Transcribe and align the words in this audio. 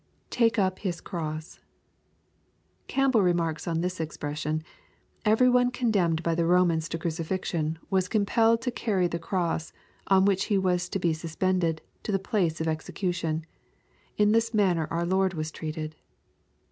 [Take 0.31 0.57
up 0.57 0.79
his 0.79 0.99
cross,] 0.99 1.59
Campbell 2.87 3.21
remarks 3.21 3.67
on 3.67 3.81
this 3.81 3.99
expression." 3.99 4.63
Every 5.25 5.47
one 5.47 5.69
condemned 5.69 6.23
by 6.23 6.33
the 6.33 6.47
Romans 6.47 6.89
to 6.89 6.97
crucifixion, 6.97 7.77
was 7.91 8.09
com 8.09 8.25
pelled 8.25 8.61
to 8.61 8.71
carry 8.71 9.07
the 9.07 9.19
cross, 9.19 9.73
on 10.07 10.25
which 10.25 10.45
he 10.45 10.57
was 10.57 10.89
to 10.89 10.97
be 10.97 11.13
suspended, 11.13 11.83
to 12.01 12.11
the 12.11 12.17
place 12.17 12.59
of 12.59 12.67
execution. 12.67 13.45
In 14.17 14.31
this 14.31 14.55
manner 14.55 14.87
our 14.89 15.05
Lord 15.05 15.35
was 15.35 15.51
treated." 15.51 15.95